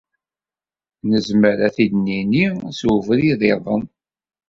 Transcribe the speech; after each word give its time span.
Nezmer 1.09 1.57
ad 1.67 1.73
t-id-nini 1.75 2.47
s 2.77 2.79
ubrid-iḍen? 2.91 3.83